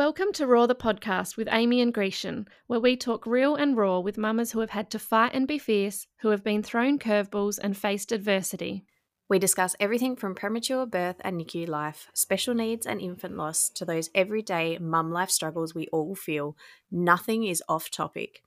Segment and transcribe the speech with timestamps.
[0.00, 3.98] Welcome to RAWR the podcast with Amy and Grecian, where we talk real and raw
[3.98, 7.58] with mamas who have had to fight and be fierce, who have been thrown curveballs
[7.62, 8.86] and faced adversity.
[9.28, 13.84] We discuss everything from premature birth and NICU life, special needs and infant loss, to
[13.84, 16.56] those everyday mum life struggles we all feel.
[16.90, 18.40] Nothing is off topic.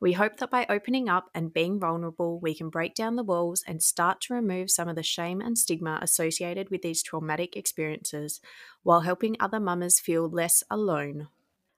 [0.00, 3.62] We hope that by opening up and being vulnerable, we can break down the walls
[3.66, 8.40] and start to remove some of the shame and stigma associated with these traumatic experiences
[8.82, 11.28] while helping other mamas feel less alone.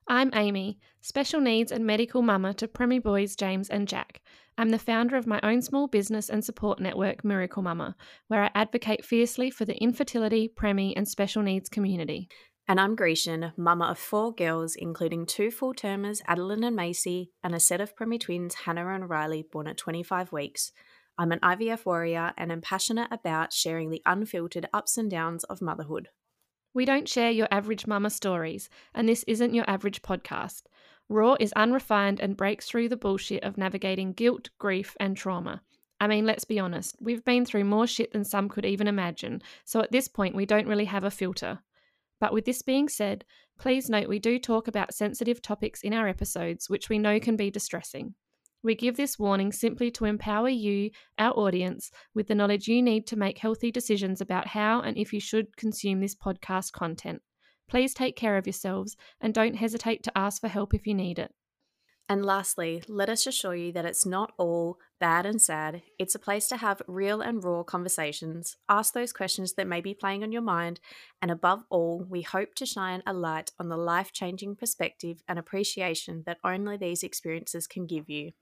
[0.06, 4.20] I'm Amy, special needs and medical mama to Premi boys James and Jack.
[4.56, 7.96] I'm the founder of my own small business and support network, Miracle Mama,
[8.28, 12.28] where I advocate fiercely for the infertility, Premi, and special needs community.
[12.68, 17.54] And I'm Grecian, mama of four girls, including two full termers, Adeline and Macy, and
[17.54, 20.70] a set of premi twins, Hannah and Riley, born at 25 weeks.
[21.18, 25.60] I'm an IVF warrior and am passionate about sharing the unfiltered ups and downs of
[25.60, 26.08] motherhood.
[26.72, 30.62] We don't share your average mama stories, and this isn't your average podcast.
[31.10, 35.62] RAWR is unrefined and breaks through the bullshit of navigating guilt, grief, and trauma.
[36.00, 39.42] I mean, let's be honest, we've been through more shit than some could even imagine,
[39.64, 41.58] so at this point, we don't really have a filter.
[42.22, 43.24] But with this being said,
[43.58, 47.34] please note we do talk about sensitive topics in our episodes, which we know can
[47.34, 48.14] be distressing.
[48.62, 53.08] We give this warning simply to empower you, our audience, with the knowledge you need
[53.08, 57.22] to make healthy decisions about how and if you should consume this podcast content.
[57.68, 61.18] Please take care of yourselves and don't hesitate to ask for help if you need
[61.18, 61.34] it.
[62.12, 65.80] And lastly, let us assure you that it's not all bad and sad.
[65.98, 69.94] It's a place to have real and raw conversations, ask those questions that may be
[69.94, 70.78] playing on your mind,
[71.22, 75.38] and above all, we hope to shine a light on the life changing perspective and
[75.38, 78.32] appreciation that only these experiences can give you.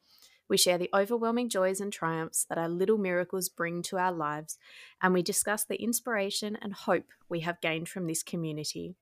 [0.48, 4.58] We share the overwhelming joys and triumphs that our little miracles bring to our lives,
[5.00, 8.96] and we discuss the inspiration and hope we have gained from this community.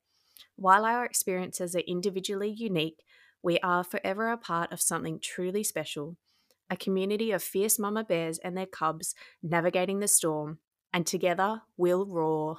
[0.56, 3.02] While our experiences are individually unique,
[3.42, 6.16] we are forever a part of something truly special
[6.70, 10.58] a community of fierce mama bears and their cubs navigating the storm,
[10.92, 12.58] and together we'll roar.